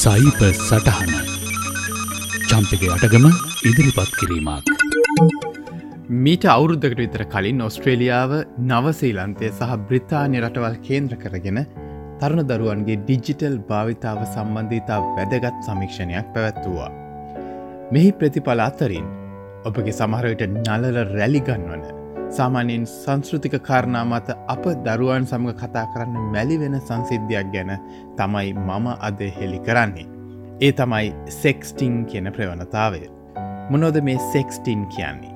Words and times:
සයිප 0.00 0.40
සටහන 0.48 1.12
චම්පක 2.50 2.82
අටගම 2.94 3.24
ඉදිරිපත් 3.68 4.12
කිරීමක්. 4.18 4.68
මීට 6.24 6.44
අවුරුද්ධකට 6.54 7.00
විතර 7.02 7.24
කලින් 7.32 7.64
ඔස්ට්‍රේලියාව 7.66 8.32
නවසීලන්තය 8.70 9.48
සහ 9.50 9.72
බ්‍රතාානය 9.88 10.38
රටවල් 10.42 10.76
කේන්ද්‍ර 10.86 11.18
කරගෙන 11.24 11.58
තරුණ 12.20 12.44
දරුවන්ගේ 12.50 13.00
ඩිජිටල් 13.02 13.58
භාවිතාව 13.70 14.20
සම්බන්ධීතා 14.34 15.00
වැදගත් 15.16 15.58
සමීක්ෂණයක් 15.68 16.32
පැවැත්තුවා. 16.34 16.90
මෙහි 17.94 18.12
ප්‍රතිඵල 18.20 18.66
අතරින් 18.68 19.08
ඔබගේ 19.70 19.98
සමහරයට 20.00 20.46
නලල 20.52 21.00
රැලිගන්වන 21.14 21.82
සාමාන්‍යයෙන් 22.30 22.86
සංස්ෘතික 22.86 23.54
කාරණා 23.62 24.04
මත 24.04 24.34
අප 24.54 24.64
දරුවන් 24.86 25.26
සමඟ 25.26 25.54
කතා 25.60 25.84
කරන්න 25.92 26.26
මැලි 26.34 26.56
වෙන 26.62 26.74
සංසිද්ධයක් 26.80 27.52
ගැන 27.54 27.70
තමයි 28.18 28.50
මම 28.54 28.86
අද 29.08 29.20
හෙළි 29.36 29.60
කරන්නේ. 29.68 30.06
ඒ 30.60 30.72
තමයි 30.72 31.12
සෙක්ස්ටිං 31.42 31.94
කියන 32.06 32.28
ප්‍රවණතාවය. 32.36 33.00
මොනොද 33.70 34.00
මේ 34.00 34.18
සෙක්ස්ටින් 34.32 34.82
කියන්නේ. 34.86 35.34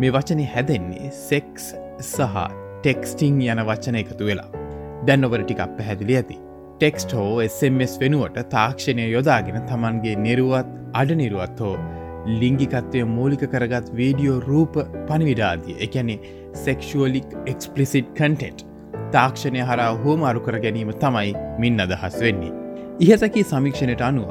මේ 0.00 0.14
වචනය 0.16 0.46
හැදෙන්නේ 0.54 1.10
සෙක්ස් 1.10 1.68
සහ 2.00 2.42
ටෙක්ස්ටිං 2.82 3.38
යන 3.42 3.62
වචන 3.68 4.00
එකතු 4.02 4.30
වෙලා. 4.30 4.50
දැන් 5.06 5.28
ඔවර 5.28 5.44
ටිකක් 5.44 5.62
පැහැදිලි 5.78 6.16
ඇති. 6.16 6.40
ටෙක්ස්ට 6.78 7.14
හෝ 7.18 7.36
SMS 7.44 7.94
වෙනුවට 8.00 8.42
තාක්ෂණය 8.56 9.06
යොදාගෙන 9.12 9.62
තමන්ගේ 9.70 10.16
නිරුවත් 10.26 10.74
අඩ 10.94 11.14
නිරුවත් 11.22 11.60
හෝ 11.60 11.76
ලිංගිකත්වය 12.26 13.04
මූලික 13.06 13.42
කරගත් 13.52 13.90
වීඩියෝ 13.98 14.40
රූප 14.48 14.74
පනිවිඩාදිය 15.08 15.76
එකැනෙ 15.86 16.16
සෙක්ෂුවලික් 16.64 17.28
එක්ස්පලිසිට් 17.46 18.08
කන්ටෙට් 18.18 18.66
තාක්ෂණය 19.12 19.62
හරා 19.68 19.90
හෝමාරු 20.04 20.42
කර 20.46 20.58
ගැනීම 20.64 20.92
තමයි 21.02 21.34
මින් 21.58 21.80
අදහස් 21.80 22.20
වෙන්නේ. 22.20 22.52
ඉහතකී 23.00 23.44
සමීක්ෂණයට 23.44 24.04
අනුව 24.08 24.30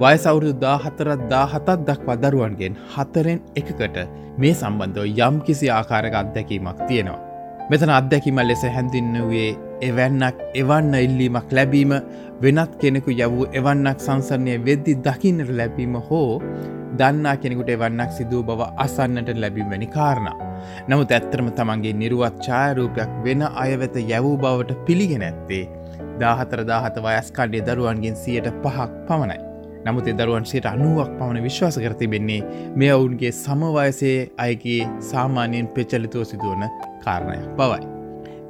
වයසවුරුදු 0.00 0.54
දා 0.60 0.76
හතරත් 0.84 1.28
දා 1.32 1.46
හතත් 1.46 1.78
දක්වා 1.88 2.16
දරුවන්ගෙන් 2.22 2.78
හතරෙන් 2.94 3.40
එකකට 3.56 3.98
මේ 4.38 4.54
සම්බන්ධව 4.54 5.06
යම් 5.28 5.40
කිසි 5.46 5.70
ආකාරක 5.70 6.14
අත්දැකීමක් 6.14 6.82
තියෙනවා. 6.88 7.20
මෙතන 7.70 7.94
අත්දැකීම 7.96 8.40
ලෙස 8.48 8.62
හැඳින්නවේ 8.76 9.48
එවැන්නක් 9.88 10.38
එවන්න 10.62 10.94
ඉල්ලීමක් 11.00 11.52
ලැබීම 11.52 11.92
වෙනත් 12.42 12.72
කෙනෙකු 12.80 13.10
යවූ 13.16 13.50
එවන්නක් 13.58 13.98
සංසරණය 14.06 14.56
වෙද්දි 14.68 14.98
දකින්නට 15.06 15.56
ලැබීම 15.58 15.94
හෝ 16.08 16.40
දන්නා 16.98 17.36
කෙනෙකුට 17.36 17.70
එවන්නක් 17.74 18.12
සිදුව 18.12 18.42
බව 18.46 18.68
අසන්නට 18.76 19.30
ලැබිමැනි 19.36 19.88
කාරණ. 19.88 20.28
නමුත් 20.88 21.12
ඇත්තරම 21.12 21.48
තමන්ගේ 21.58 21.94
නිරුවත් 21.94 22.42
ඡායරූපයක් 22.46 23.14
වෙන 23.24 23.42
අයවෙත 23.54 23.96
යැවූ 24.10 24.36
බවට 24.38 24.84
පිළිගෙන 24.86 25.24
ඇත්තේ 25.28 25.64
දාහතර 26.20 26.66
දාහත 26.66 26.96
වයස්කාඩේ 27.06 27.64
දරුවන්ගෙන් 27.68 28.16
සියයට 28.16 28.52
පහක් 28.62 28.90
පමණයි. 29.08 29.40
නමුත් 29.84 30.06
දරුවන් 30.18 30.46
සියට 30.46 30.66
අනුවක් 30.66 31.10
පමණ 31.18 31.42
විශ්වාස 31.42 31.78
කර 31.78 31.94
තිබෙන්නේ 31.94 32.70
මෙ 32.76 32.92
ඔවුන්ගේ 32.92 33.32
සමවයසේ 33.34 34.18
අයගේ 34.38 34.82
සාමාන්‍යයෙන් 35.10 35.68
පෙචලිතුව 35.68 36.24
සිදුවන 36.24 36.64
කාරණයක් 37.04 37.46
බවයි. 37.58 37.86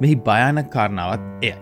මෙහි 0.01 0.15
භයානක් 0.27 0.69
කාරණාවත් 0.69 1.23
එය. 1.41 1.55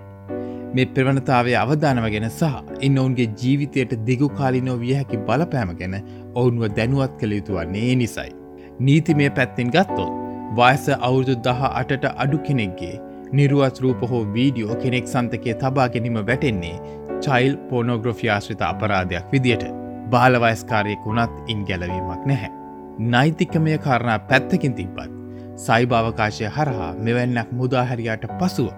මේ 0.75 0.85
ප්‍රවණතාවේ 0.95 1.55
අවධානව 1.61 2.05
ගැන 2.13 2.27
සහ 2.29 2.83
ඉන්න 2.87 2.99
ඔවුන්ගේ 3.01 3.27
ජීවිතයට 3.39 3.93
දිගු 4.07 4.29
කාලිනෝ 4.39 4.75
විය 4.83 4.93
හැකි 4.97 5.17
බලපෑම 5.27 5.71
ගැන 5.79 5.95
ඔවුන්ව 6.35 6.63
දැනුවත් 6.77 7.15
කළ 7.19 7.37
යුතු 7.37 7.57
වන්නේ 7.57 7.85
ඒ 7.87 7.95
නිසයි. 8.01 8.31
නීති 8.79 9.15
මේ 9.21 9.29
පැත්තිෙන් 9.37 9.73
ගත්තොත් 9.75 10.11
වයස 10.57 10.85
අවුරුදු 10.97 11.35
දහ 11.47 11.67
අටට 11.71 12.05
අඩු 12.15 12.39
කෙනෙක්ගේ 12.47 12.95
නිරුවත් 13.33 13.81
රූප 13.83 14.01
හෝ 14.11 14.23
වීඩියෝ 14.35 14.79
කෙනෙක් 14.83 15.11
සන්තකය 15.13 15.55
තබා 15.61 15.87
ගැනීම 15.95 16.19
වැටෙන්නේ 16.29 16.75
චයිල් 17.25 17.57
පෝනෝග්‍රොෆියාශ්‍රිත 17.69 18.63
අපරාධයක් 18.69 19.33
විදියට 19.33 19.65
බාලවයස්කාරයෙක් 20.13 21.05
වුණත් 21.05 21.51
ඉන් 21.53 21.65
ගැලවීමක් 21.69 22.25
නැහැ. 22.25 22.51
නෛතිකමය 23.11 23.77
කාරණා 23.77 24.19
පැත්තකින් 24.31 24.77
තිබ්බත් 24.79 25.11
සයිභාවකාශය 25.65 26.53
හරහා 26.57 26.93
මෙවැන්නක් 27.07 27.51
මුදාහැරයාට 27.59 28.25
පසුව 28.39 28.71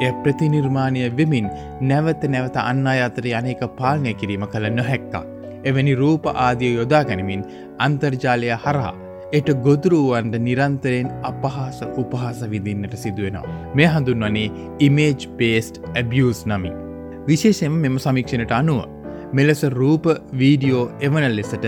එය 0.00 0.12
ප්‍රතිනිර්මාණය 0.22 1.08
වෙමින් 1.18 1.48
නැවත 1.90 2.28
නැවත 2.34 2.56
අන්න 2.62 2.86
අතර 2.92 3.26
යනක 3.32 3.62
පාලනය 3.78 4.14
කිරීම 4.14 4.46
කළ 4.52 4.68
නොහැක්කා. 4.78 5.24
එවැනි 5.64 5.94
රූප 6.02 6.26
ආදිය 6.34 6.72
යොදා 6.78 7.02
ගැනමින් 7.04 7.42
අන්තර්ජාලය 7.86 8.50
හරහා 8.64 8.94
එට 9.32 9.48
ගොදුරුවන්ට 9.66 10.36
නිරන්තරයෙන් 10.38 11.08
අපහාස 11.30 11.78
උපහාස 12.02 12.42
විදින්නට 12.52 12.94
සිදුවෙනවා. 12.96 13.54
මේ 13.74 13.88
හඳුන්වනේ 13.94 14.50
ඉමේජ් 14.80 15.28
පේස්ට් 15.38 15.80
ඇබියස් 15.94 16.42
නමින්. 16.46 16.76
විශේෂෙන් 17.28 17.80
මෙම 17.84 17.98
සමීක්ෂණට 17.98 18.52
අනුව 18.52 18.84
මෙලෙස 19.32 19.62
රූප 19.78 20.06
වීඩියෝ 20.40 20.84
එවන 21.00 21.26
ලෙසට 21.36 21.66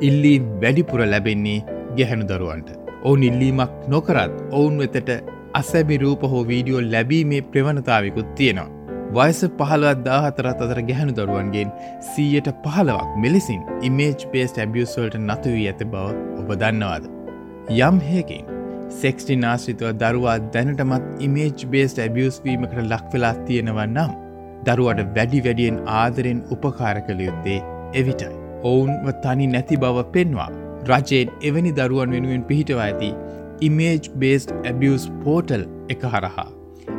ඉල්ලී 0.00 0.38
වැඩිපුර 0.62 1.00
ලැබෙන්නේ 1.06 1.64
ගැහැනු 1.96 2.28
දරුවන්ට. 2.30 2.70
ඔවුන් 3.02 3.22
ඉල්ලීමක් 3.22 3.72
නොකරත් 3.88 4.34
ඔවුන් 4.52 4.78
වෙතට 4.78 5.10
අසැබි 5.58 5.96
රූප 6.02 6.22
හෝ 6.32 6.42
වීඩියෝ 6.50 6.82
ලැබීමේ 6.92 7.40
ප්‍රවණතාවකුත් 7.52 8.28
තියෙනවා. 8.38 8.68
වයස 9.16 9.40
පහලවත් 9.58 10.04
දාහතරත් 10.04 10.60
අතර 10.66 10.80
ගැහනු 10.90 11.14
දරුවන්ගෙන් 11.18 11.72
සීයට 12.10 12.50
පහලවක් 12.64 13.16
මෙලෙසින් 13.24 13.62
ඉමේජ් 13.88 14.26
පේස් 14.34 14.54
ඇබියස්වල්ට 14.64 15.16
නතු 15.22 15.54
වී 15.56 15.66
ඇත 15.70 15.82
බව 15.94 16.04
ඔබ 16.40 16.52
දන්නවාද. 16.62 17.08
යම් 17.78 17.98
හයකින් 18.10 18.52
සෙක්ස්ටින් 19.00 19.48
ආශ්‍රිතව 19.52 19.90
දරුවා 20.02 20.38
දැනටමත් 20.54 21.24
ඉමේජ් 21.28 21.66
බේස් 21.72 21.98
ඇබියස්වීමකට 22.06 22.78
ලක්වෙලා 22.84 23.34
තියෙනවා 23.48 23.88
නම් 23.88 24.12
දරුවට 24.68 25.02
වැඩි 25.16 25.44
වැඩියෙන් 25.46 25.82
ආදරෙන් 26.00 26.44
උපකාර 26.56 27.02
කළ 27.08 27.26
යුත්තේ 27.28 27.60
එවිටයි. 27.94 28.36
ඔවුන්ව 28.70 29.10
තනි 29.24 29.52
නැති 29.56 29.82
බව 29.84 30.06
පෙන්වා 30.14 30.50
රජයෙන් 30.88 31.34
එවැනි 31.48 31.76
දරුවන් 31.78 32.16
වෙනුවෙන් 32.16 32.46
පිහිටවා 32.50 32.86
ඇති 32.86 33.10
ඉමේජ් 33.66 34.08
බේස්ඩ් 34.20 34.50
ඇබියස් 34.70 35.06
පෝටල් 35.24 35.64
එක 35.94 36.02
හරහා. 36.12 36.48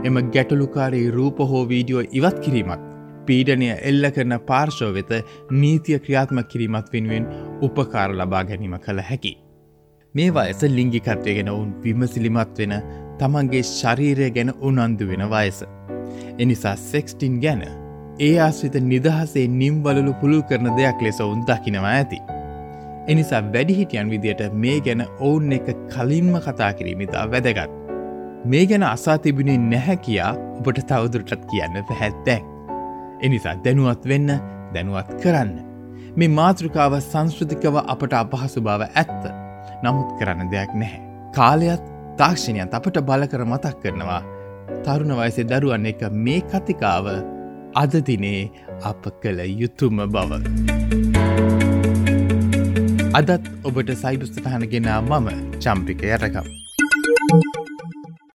එම 0.08 0.16
ගැටලුකාරී 0.34 1.12
රූප 1.18 1.40
හෝ 1.52 1.62
වීඩියෝ 1.72 2.04
ඉවත් 2.20 2.40
කිරීමත් 2.46 2.84
පීඩනය 3.28 3.70
එල්ල 3.90 4.10
කරන 4.16 4.36
පාර්ශව 4.50 4.92
වෙත 4.98 5.12
නීතිය 5.62 6.00
ක්‍රියාත්ම 6.06 6.42
කිරීමත් 6.52 6.92
වෙනුවෙන් 6.94 7.30
උපකාර 7.68 8.10
ලබා 8.20 8.44
ගැනීම 8.50 8.76
කළ 8.86 9.04
හැකි. 9.10 9.34
මේ 10.16 10.32
වයස 10.38 10.64
ලිංගිකත්වය 10.78 11.36
ගැන 11.38 11.54
ඔවුන් 11.54 11.70
විමසිලිමත් 11.84 12.58
වෙන 12.64 12.76
තමන්ගේ 13.20 13.64
ශරීරය 13.70 14.30
ගැන 14.38 14.54
උනන්දු 14.70 15.08
වෙන 15.12 15.26
වයස. 15.36 15.64
එනිසා 16.40 16.76
සෙක්ස්ටින් 16.90 17.40
ගැන 17.46 17.64
ඒ 18.20 18.36
ආශ්‍රිත 18.46 18.76
නිදහසේ 18.92 19.48
නිම්වලු 19.62 20.14
පුළුල් 20.22 20.46
කරන 20.50 20.70
දෙයක් 20.78 21.02
ලෙස 21.08 21.22
ඔවුන් 21.26 21.44
දකිනවා 21.50 21.96
ඇති. 21.98 22.22
එනිසා 23.08 23.42
වැඩිහිටියන් 23.54 24.10
විදියට 24.10 24.54
මේ 24.54 24.80
ගැන 24.80 25.06
ඔවුන් 25.20 25.52
එක 25.52 25.68
කලින්ම 25.94 26.34
කතා 26.46 26.74
කිරීමිතා 26.74 27.26
වැදගත්. 27.32 27.72
මේ 28.46 28.66
ගැන 28.66 28.84
අසා 28.84 29.18
තිබුණේ 29.18 29.58
නැහැ 29.58 29.98
කියා 29.98 30.34
ඔබට 30.60 30.82
තවදුරටත් 30.88 31.46
කියන්න 31.52 31.84
පැහැත්තැක්. 31.90 32.44
එනිසා 33.22 33.56
දැනුවත් 33.64 34.08
වෙන්න 34.08 34.30
දැනුවත් 34.74 35.14
කරන්න. 35.24 35.56
මේ 36.16 36.28
මාතෘකාව 36.40 37.00
සංස්කෘතිකව 37.02 37.82
අපට 37.86 38.14
අපහසු 38.14 38.62
බව 38.62 38.90
ඇත්ත 38.96 39.24
නමුත් 39.84 40.10
කරන්න 40.20 40.52
දෙයක් 40.54 40.74
නැහැ. 40.76 41.02
කාලයත් 41.36 41.84
තාක්ෂණයන් 42.18 42.74
අපට 42.80 43.02
බල 43.10 43.28
කර 43.32 43.46
මතක් 43.46 43.76
කරනවා 43.84 44.22
තරුණ 44.86 45.18
වයසේ 45.20 45.48
දරුවන් 45.52 45.86
එක 45.86 46.04
මේ 46.26 46.42
කතිකාව 46.52 47.08
අදදිනේ 47.76 48.52
අප 48.84 49.04
කළ 49.22 49.40
යුතුම 49.62 50.06
බව. 50.16 51.01
අදත් 53.20 53.48
ඔබට 53.68 53.90
සයිබුස්තහන 54.02 54.64
ගෙනා 54.72 55.00
මම 55.02 55.28
චම්පික 55.64 56.04
යරකම්. 56.04 56.61